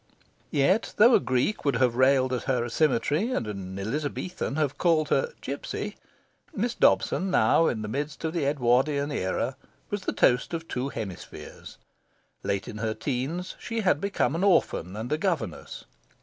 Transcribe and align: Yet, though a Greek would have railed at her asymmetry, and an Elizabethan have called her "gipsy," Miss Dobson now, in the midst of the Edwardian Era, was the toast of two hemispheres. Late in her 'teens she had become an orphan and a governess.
Yet, 0.49 0.95
though 0.97 1.13
a 1.13 1.19
Greek 1.19 1.63
would 1.63 1.75
have 1.75 1.95
railed 1.95 2.33
at 2.33 2.45
her 2.45 2.65
asymmetry, 2.65 3.31
and 3.31 3.45
an 3.45 3.77
Elizabethan 3.77 4.55
have 4.55 4.79
called 4.79 5.09
her 5.09 5.31
"gipsy," 5.41 5.95
Miss 6.55 6.73
Dobson 6.73 7.29
now, 7.29 7.67
in 7.67 7.83
the 7.83 7.87
midst 7.87 8.23
of 8.25 8.33
the 8.33 8.43
Edwardian 8.47 9.11
Era, 9.11 9.57
was 9.91 10.01
the 10.01 10.11
toast 10.11 10.55
of 10.55 10.67
two 10.67 10.89
hemispheres. 10.89 11.77
Late 12.41 12.67
in 12.67 12.79
her 12.79 12.95
'teens 12.95 13.55
she 13.59 13.81
had 13.81 14.01
become 14.01 14.33
an 14.33 14.43
orphan 14.43 14.95
and 14.95 15.11
a 15.11 15.19
governess. 15.19 15.85